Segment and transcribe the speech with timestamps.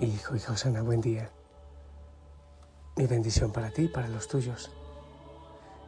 [0.00, 1.28] Hijo y Josana, buen día.
[2.94, 4.70] Mi bendición para ti y para los tuyos.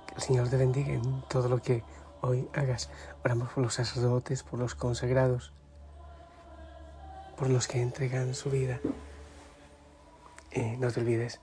[0.09, 1.85] Que el Señor te bendiga en todo lo que
[2.21, 2.91] hoy hagas.
[3.25, 5.53] Oramos por los sacerdotes, por los consagrados,
[7.37, 8.81] por los que entregan su vida.
[10.51, 11.39] Y no te olvides,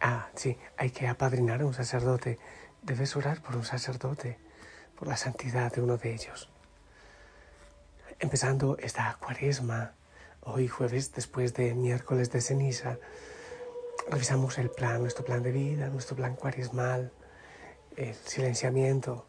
[0.00, 2.38] ah, sí, hay que apadrinar a un sacerdote.
[2.82, 4.38] Debes orar por un sacerdote,
[4.96, 6.50] por la santidad de uno de ellos.
[8.20, 9.94] Empezando esta cuaresma,
[10.48, 12.98] Hoy jueves, después de miércoles de ceniza,
[14.08, 17.10] revisamos el plan, nuestro plan de vida, nuestro plan cuaresmal,
[17.96, 19.26] el silenciamiento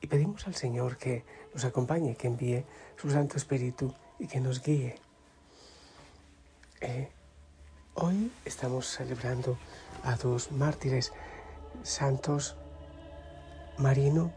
[0.00, 2.64] y pedimos al Señor que nos acompañe, que envíe
[2.96, 4.94] su Santo Espíritu y que nos guíe.
[6.80, 7.10] Eh,
[7.94, 9.58] hoy estamos celebrando
[10.04, 11.12] a dos mártires,
[11.82, 12.54] santos
[13.76, 14.32] Marino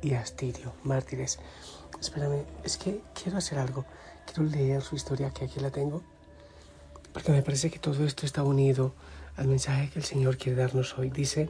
[0.00, 1.38] y Astirio, mártires.
[2.00, 3.84] Espérame, es que quiero hacer algo.
[4.28, 6.02] Quiero leer su historia, que aquí la tengo,
[7.14, 8.92] porque me parece que todo esto está unido
[9.36, 11.08] al mensaje que el Señor quiere darnos hoy.
[11.08, 11.48] Dice,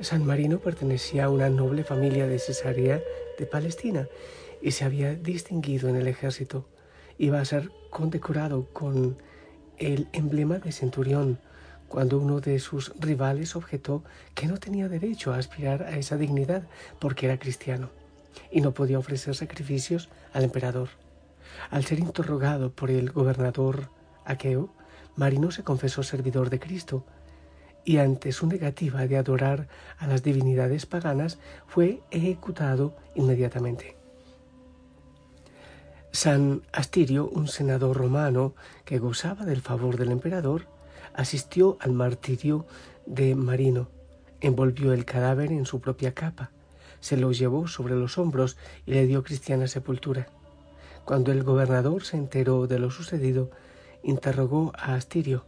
[0.00, 3.00] San Marino pertenecía a una noble familia de Cesarea
[3.38, 4.08] de Palestina
[4.60, 6.66] y se había distinguido en el ejército.
[7.18, 9.16] Iba a ser condecorado con
[9.78, 11.38] el emblema de centurión
[11.86, 14.02] cuando uno de sus rivales objetó
[14.34, 16.64] que no tenía derecho a aspirar a esa dignidad
[16.98, 17.90] porque era cristiano
[18.50, 21.01] y no podía ofrecer sacrificios al emperador.
[21.70, 23.88] Al ser interrogado por el gobernador
[24.24, 24.70] Aqueo,
[25.16, 27.04] Marino se confesó servidor de Cristo
[27.84, 33.96] y ante su negativa de adorar a las divinidades paganas fue ejecutado inmediatamente.
[36.12, 40.66] San Astirio, un senador romano que gozaba del favor del emperador,
[41.14, 42.66] asistió al martirio
[43.06, 43.88] de Marino,
[44.40, 46.50] envolvió el cadáver en su propia capa,
[47.00, 48.56] se lo llevó sobre los hombros
[48.86, 50.28] y le dio cristiana sepultura.
[51.04, 53.50] Cuando el gobernador se enteró de lo sucedido,
[54.02, 55.44] interrogó a Astirio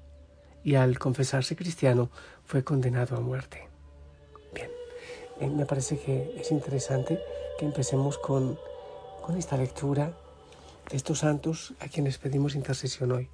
[0.64, 2.10] y al confesarse cristiano
[2.44, 3.68] fue condenado a muerte.
[4.52, 4.70] Bien,
[5.40, 7.20] eh, me parece que es interesante
[7.58, 8.58] que empecemos con,
[9.22, 10.12] con esta lectura
[10.90, 13.28] de estos santos a quienes pedimos intercesión hoy.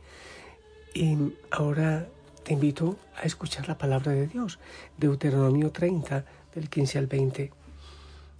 [0.92, 1.16] Y
[1.50, 2.06] ahora
[2.42, 4.58] te invito a escuchar la palabra de Dios,
[4.98, 7.52] Deuteronomio 30, del 15 al 20.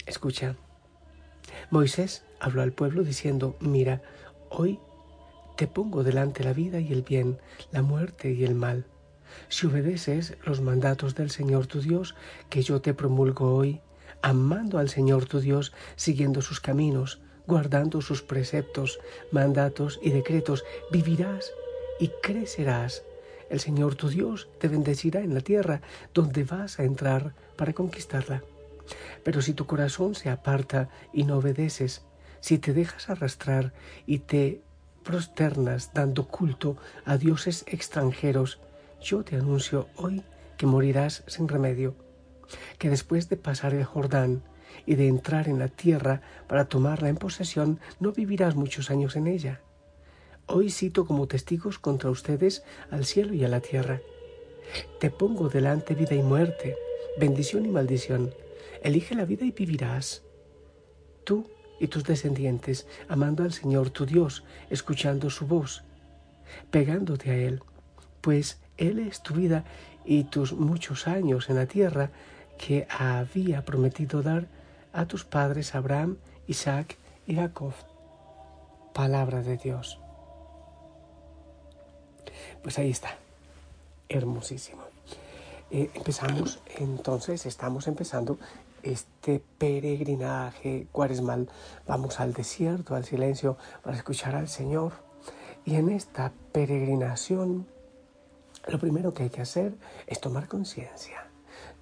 [0.06, 0.56] Escucha.
[1.70, 4.02] Moisés habló al pueblo diciendo, mira,
[4.48, 4.80] hoy
[5.56, 7.38] te pongo delante la vida y el bien,
[7.70, 8.86] la muerte y el mal.
[9.48, 12.14] Si obedeces los mandatos del Señor tu Dios,
[12.48, 13.80] que yo te promulgo hoy,
[14.22, 19.00] amando al Señor tu Dios, siguiendo sus caminos, guardando sus preceptos,
[19.30, 21.52] mandatos y decretos, vivirás
[21.98, 23.04] y crecerás.
[23.48, 25.82] El Señor tu Dios te bendecirá en la tierra
[26.14, 28.42] donde vas a entrar para conquistarla.
[29.24, 32.02] Pero si tu corazón se aparta y no obedeces,
[32.40, 33.72] si te dejas arrastrar
[34.06, 34.62] y te
[35.02, 38.60] prosternas dando culto a dioses extranjeros,
[39.00, 40.22] yo te anuncio hoy
[40.56, 41.94] que morirás sin remedio,
[42.78, 44.42] que después de pasar el Jordán
[44.86, 49.26] y de entrar en la tierra para tomarla en posesión, no vivirás muchos años en
[49.26, 49.60] ella.
[50.46, 54.00] Hoy cito como testigos contra ustedes al cielo y a la tierra.
[54.98, 56.76] Te pongo delante vida y muerte,
[57.18, 58.34] bendición y maldición.
[58.82, 60.22] Elige la vida y vivirás.
[61.24, 61.46] Tú
[61.80, 65.82] y tus descendientes, amando al Señor tu Dios, escuchando su voz,
[66.70, 67.62] pegándote a Él,
[68.20, 69.64] pues Él es tu vida
[70.04, 72.10] y tus muchos años en la tierra
[72.58, 74.46] que había prometido dar
[74.92, 76.96] a tus padres Abraham, Isaac
[77.26, 77.72] y Jacob.
[78.92, 79.98] Palabra de Dios.
[82.62, 83.16] Pues ahí está,
[84.08, 84.82] hermosísimo.
[85.70, 88.38] Eh, empezamos, entonces estamos empezando
[88.82, 91.48] este peregrinaje cuaresmal.
[91.86, 94.92] Vamos al desierto, al silencio, para escuchar al Señor.
[95.64, 97.66] Y en esta peregrinación,
[98.66, 99.74] lo primero que hay que hacer
[100.06, 101.26] es tomar conciencia.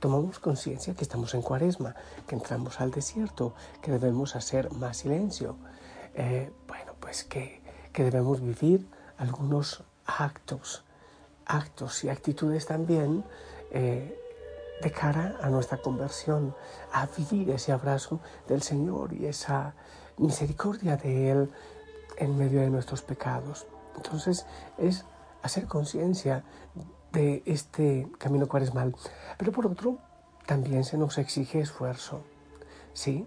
[0.01, 1.95] Tomamos conciencia que estamos en cuaresma,
[2.27, 5.57] que entramos al desierto, que debemos hacer más silencio.
[6.15, 7.61] Eh, bueno, pues que,
[7.93, 10.85] que debemos vivir algunos actos,
[11.47, 13.25] actos y actitudes también
[13.71, 14.17] eh,
[14.83, 16.55] de cara a nuestra conversión,
[16.93, 19.75] a vivir ese abrazo del Señor y esa
[20.19, 21.51] misericordia de Él
[22.17, 23.67] en medio de nuestros pecados.
[23.97, 24.47] Entonces
[24.77, 25.05] es
[25.43, 26.45] hacer conciencia
[27.13, 28.95] de este camino cuaresmal.
[29.37, 29.99] Pero por otro,
[30.47, 32.23] también se nos exige esfuerzo.
[32.93, 33.27] Sí,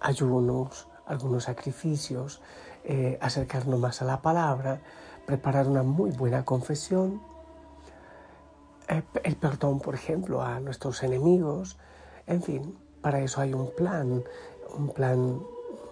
[0.00, 2.40] ayunos, algunos sacrificios,
[2.84, 4.80] eh, acercarnos más a la palabra,
[5.26, 7.20] preparar una muy buena confesión,
[9.24, 11.78] el perdón, por ejemplo, a nuestros enemigos.
[12.26, 14.24] En fin, para eso hay un plan,
[14.76, 15.40] un plan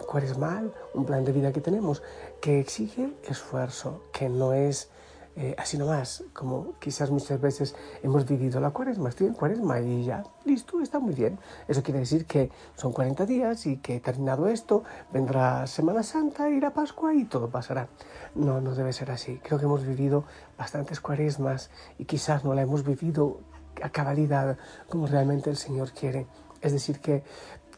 [0.07, 2.03] cuaresmal, un plan de vida que tenemos
[2.41, 4.91] que exige esfuerzo, que no es
[5.37, 10.05] eh, así nomás, como quizás muchas veces hemos vivido la cuaresma, estoy en cuaresma y
[10.05, 11.39] ya, listo, está muy bien.
[11.69, 14.83] Eso quiere decir que son 40 días y que terminado esto,
[15.13, 17.89] vendrá Semana Santa y la Pascua y todo pasará.
[18.35, 19.41] No, no debe ser así.
[19.43, 20.25] Creo que hemos vivido
[20.57, 23.41] bastantes cuaresmas y quizás no la hemos vivido
[23.83, 24.59] a cabalidad
[24.89, 26.27] como realmente el Señor quiere.
[26.61, 27.23] Es decir, que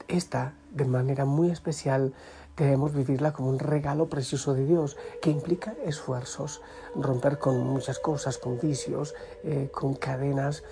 [0.08, 2.14] esta, de manera muy especial,
[2.56, 6.61] Debemos vivirla como un regalo precioso de Dios que implica esfuerzos,
[6.94, 9.14] romper con muchas cosas, con vicios,
[9.44, 10.62] eh, con cadenas,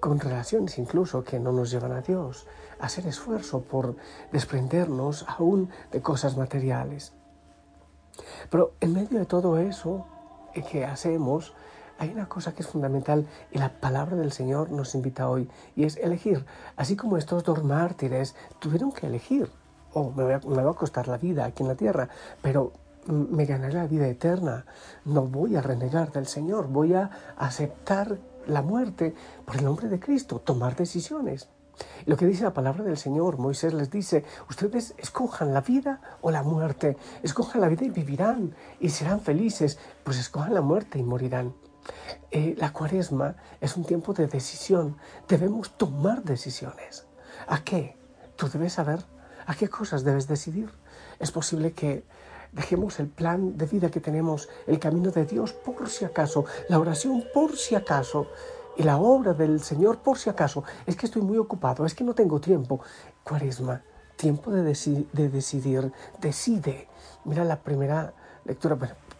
[0.00, 2.46] con relaciones incluso que no nos llevan a Dios,
[2.78, 3.96] hacer esfuerzo por
[4.32, 7.12] desprendernos aún de cosas materiales.
[8.50, 10.06] Pero en medio de todo eso
[10.70, 11.54] que hacemos,
[11.98, 15.84] hay una cosa que es fundamental y la palabra del Señor nos invita hoy y
[15.84, 16.44] es elegir.
[16.76, 19.50] Así como estos dos mártires tuvieron que elegir
[20.04, 20.24] me,
[20.62, 22.08] va a costar la vida aquí en la tierra,
[22.42, 22.72] pero
[23.06, 24.64] me ganaré la vida eterna.
[25.04, 29.14] No voy a renegar del Señor, voy a aceptar la muerte
[29.44, 31.48] por el nombre de Cristo, tomar decisiones.
[32.06, 36.30] Lo que dice la palabra del Señor, Moisés les dice, ustedes escojan la vida o
[36.30, 41.02] la muerte, escojan la vida y vivirán y serán felices, pues escojan la muerte y
[41.02, 41.54] morirán.
[42.30, 44.96] Eh, la cuaresma es un tiempo de decisión,
[45.28, 47.06] debemos tomar decisiones.
[47.46, 47.96] ¿A qué?
[48.36, 49.04] Tú debes saber
[49.48, 50.70] ¿A qué cosas debes decidir?
[51.18, 52.04] Es posible que
[52.52, 56.78] dejemos el plan de vida que tenemos, el camino de Dios por si acaso, la
[56.78, 58.26] oración por si acaso
[58.76, 60.64] y la obra del Señor por si acaso.
[60.84, 62.80] Es que estoy muy ocupado, es que no tengo tiempo.
[63.24, 63.80] Cuaresma,
[64.16, 66.86] tiempo de, de decidir, decide.
[67.24, 68.12] Mira la primera
[68.44, 68.76] lectura,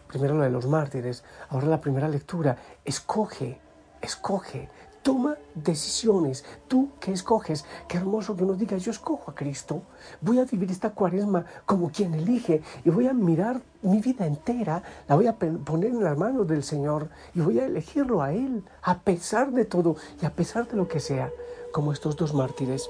[0.07, 2.55] primero lo de los mártires, ahora la primera lectura,
[2.85, 3.59] escoge,
[3.99, 4.69] escoge,
[5.09, 6.45] Toma decisiones.
[6.67, 9.81] Tú que escoges, qué hermoso que nos digas, yo escojo a Cristo.
[10.21, 14.83] Voy a vivir esta cuaresma como quien elige y voy a mirar mi vida entera,
[15.07, 18.63] la voy a poner en las manos del Señor y voy a elegirlo a Él,
[18.83, 21.31] a pesar de todo y a pesar de lo que sea,
[21.71, 22.87] como estos dos mártires.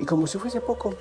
[0.00, 0.94] Y como si fuese poco,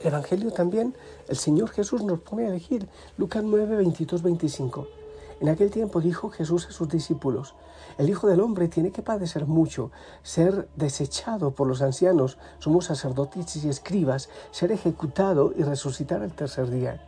[0.00, 0.96] el Evangelio también,
[1.28, 2.88] el Señor Jesús nos pone a elegir.
[3.16, 5.01] Lucas 9, 22, 25.
[5.42, 7.56] En aquel tiempo dijo Jesús a sus discípulos,
[7.98, 9.90] el Hijo del Hombre tiene que padecer mucho,
[10.22, 16.70] ser desechado por los ancianos, somos sacerdotes y escribas, ser ejecutado y resucitar al tercer
[16.70, 17.04] día.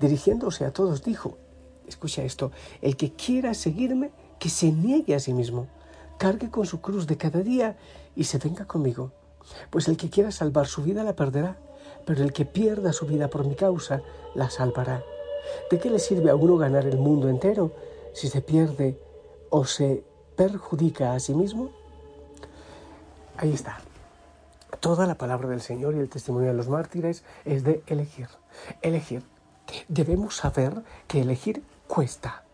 [0.00, 1.36] Dirigiéndose a todos dijo,
[1.86, 5.66] escucha esto, el que quiera seguirme, que se niegue a sí mismo,
[6.16, 7.76] cargue con su cruz de cada día
[8.16, 9.12] y se venga conmigo.
[9.68, 11.58] Pues el que quiera salvar su vida la perderá,
[12.06, 14.00] pero el que pierda su vida por mi causa
[14.34, 15.04] la salvará.
[15.70, 17.72] ¿De qué le sirve a uno ganar el mundo entero
[18.12, 18.98] si se pierde
[19.50, 20.04] o se
[20.36, 21.70] perjudica a sí mismo?
[23.36, 23.78] Ahí está.
[24.80, 28.28] Toda la palabra del Señor y el testimonio de los mártires es de elegir.
[28.82, 29.22] Elegir.
[29.88, 32.44] Debemos saber que elegir cuesta,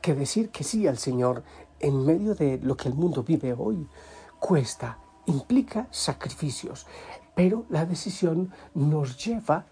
[0.00, 1.42] que decir que sí al Señor
[1.80, 3.86] en medio de lo que el mundo vive hoy
[4.38, 6.86] cuesta, implica sacrificios,
[7.34, 9.66] pero la decisión nos lleva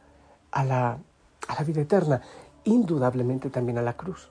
[0.50, 0.98] a la,
[1.48, 2.22] a la vida eterna
[2.66, 4.30] indudablemente también a la cruz.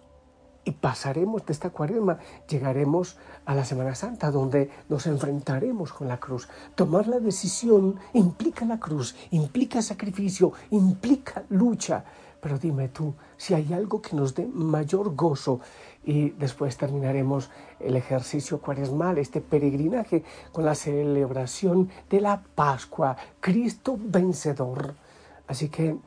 [0.68, 2.18] Y pasaremos de esta cuaresma,
[2.48, 6.48] llegaremos a la Semana Santa, donde nos enfrentaremos con la cruz.
[6.74, 12.04] Tomar la decisión implica la cruz, implica sacrificio, implica lucha.
[12.42, 15.62] Pero dime tú, si hay algo que nos dé mayor gozo,
[16.04, 17.50] y después terminaremos
[17.80, 24.96] el ejercicio cuaresmal, este peregrinaje, con la celebración de la Pascua, Cristo vencedor.
[25.48, 25.98] Así que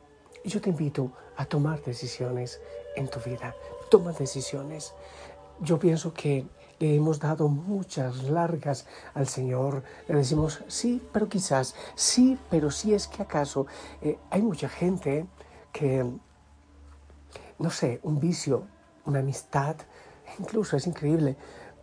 [0.45, 2.59] yo te invito a tomar decisiones
[2.97, 3.55] en tu vida.
[3.89, 4.93] Toma decisiones.
[5.61, 6.45] Yo pienso que
[6.79, 9.83] le hemos dado muchas largas al Señor.
[10.09, 13.67] Le decimos sí, pero quizás, sí, pero si es que acaso.
[14.01, 15.27] Eh, hay mucha gente
[15.71, 16.05] que,
[17.57, 18.65] no sé, un vicio,
[19.05, 19.77] una amistad,
[20.39, 21.37] incluso es increíble.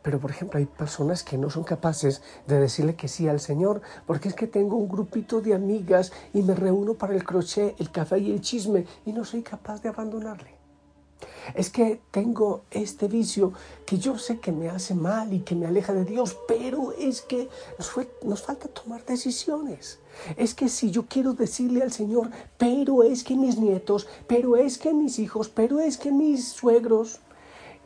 [0.06, 3.82] Pero, por ejemplo, hay personas que no son capaces de decirle que sí al Señor,
[4.06, 7.90] porque es que tengo un grupito de amigas y me reúno para el crochet, el
[7.90, 10.54] café y el chisme y no soy capaz de abandonarle.
[11.56, 13.52] Es que tengo este vicio
[13.84, 17.20] que yo sé que me hace mal y que me aleja de Dios, pero es
[17.22, 17.90] que nos,
[18.22, 19.98] nos falta tomar decisiones.
[20.36, 24.78] Es que si yo quiero decirle al Señor, pero es que mis nietos, pero es
[24.78, 27.18] que mis hijos, pero es que mis suegros,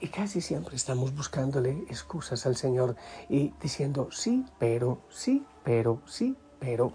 [0.00, 2.97] y casi siempre estamos buscándole excusas al Señor
[3.28, 6.92] y diciendo sí, pero, sí, pero, sí, pero.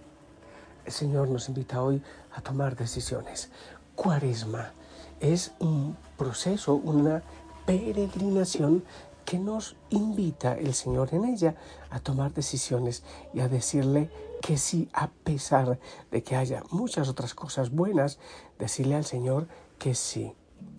[0.86, 2.02] El Señor nos invita hoy
[2.34, 3.50] a tomar decisiones.
[3.96, 4.74] Cuaresma
[5.20, 7.24] es un proceso, una
[7.66, 8.84] peregrinación
[9.24, 11.56] que nos invita el Señor en ella
[11.90, 15.80] a tomar decisiones y a decirle que sí, a pesar
[16.12, 18.20] de que haya muchas otras cosas buenas,
[18.60, 19.48] decirle al Señor
[19.80, 20.34] que sí.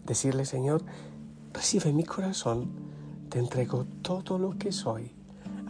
[0.05, 0.83] Decirle, Señor,
[1.57, 2.69] recibe mi corazón,
[3.31, 5.11] te entrego todo lo que soy.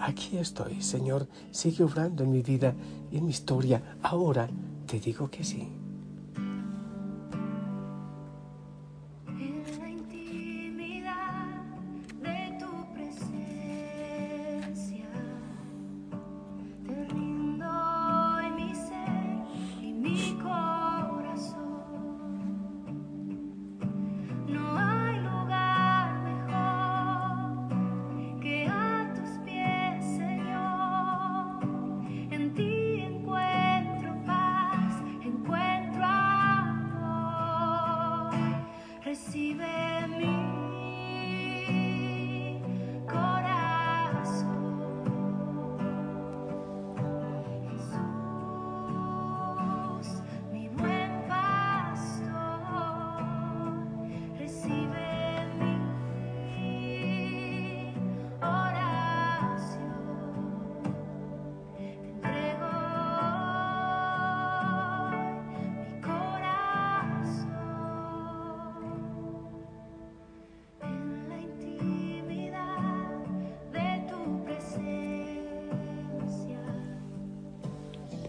[0.00, 2.74] Aquí estoy, Señor, sigue obrando en mi vida
[3.10, 3.96] y en mi historia.
[4.02, 4.48] Ahora
[4.86, 5.75] te digo que sí.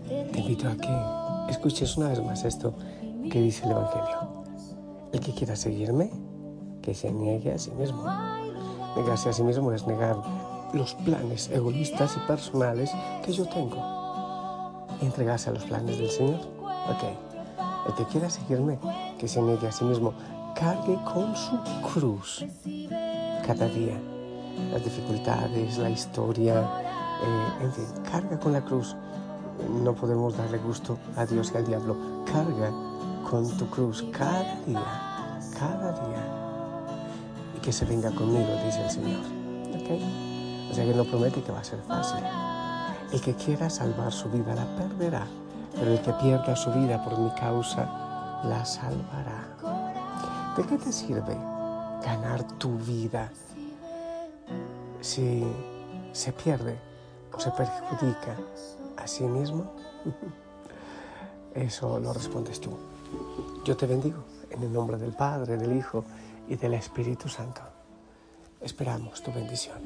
[0.10, 2.74] Invito a que escuches una vez más esto
[3.32, 4.44] que dice el Evangelio.
[5.12, 6.12] El que quiera seguirme,
[6.82, 8.04] que se niegue a sí mismo.
[8.96, 10.18] Negarse a sí mismo es negar
[10.74, 12.92] los planes egoístas y personales
[13.24, 14.88] que yo tengo.
[15.02, 16.40] Entregarse a los planes del Señor.
[16.60, 17.04] Ok.
[17.88, 18.80] El que quiera seguirme,
[19.18, 20.14] que se niegue a sí mismo,
[20.56, 21.58] cargue con su
[21.94, 22.46] cruz
[23.46, 23.98] cada día.
[24.72, 28.96] Las dificultades, la historia, eh, en fin, carga con la cruz
[29.84, 31.96] no podemos darle gusto a Dios y al diablo.
[32.26, 32.72] Carga
[33.30, 36.24] con tu cruz cada día, cada día.
[37.56, 39.22] Y que se venga conmigo, dice el Señor.
[39.82, 40.68] ¿Okay?
[40.72, 42.24] O sea que no promete que va a ser fácil.
[43.12, 45.26] El que quiera salvar su vida la perderá,
[45.74, 49.48] pero el que pierda su vida por mi causa la salvará.
[50.58, 51.38] ¿De qué te sirve
[52.04, 53.32] ganar tu vida
[55.02, 55.44] si
[56.12, 56.78] se pierde
[57.32, 58.36] o se perjudica
[58.98, 59.72] a sí mismo?
[61.56, 62.78] Eso lo respondes tú.
[63.66, 66.04] Yo te bendigo en el nombre del Padre, del Hijo
[66.48, 67.62] y del Espíritu Santo.
[68.62, 69.78] Esperamos tu bendición.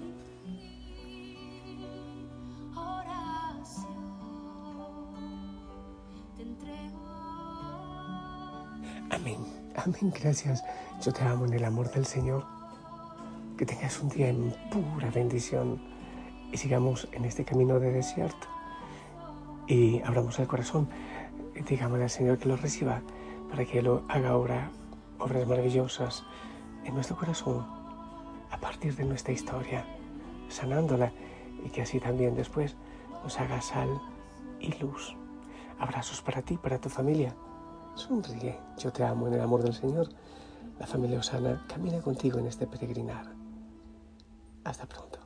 [9.10, 9.38] Amén,
[9.76, 10.64] amén, gracias.
[11.02, 12.46] Yo te amo en el amor del Señor.
[13.58, 15.80] Que tengas un día en pura bendición
[16.52, 18.51] y sigamos en este camino de desierto
[19.72, 20.90] y abramos el corazón.
[21.68, 23.02] Digámosle al Señor que lo reciba
[23.50, 24.70] para que lo haga ahora
[25.18, 26.26] obras maravillosas
[26.84, 27.66] en nuestro corazón
[28.50, 29.86] a partir de nuestra historia,
[30.50, 31.14] sanándola
[31.64, 32.76] y que así también después
[33.24, 34.02] nos haga sal
[34.60, 35.16] y luz.
[35.80, 37.34] Abrazos para ti, para tu familia.
[37.96, 40.10] Sonríe, yo te amo en el amor del Señor.
[40.80, 43.26] La familia Osana camina contigo en este peregrinar.
[44.66, 45.21] Hasta pronto.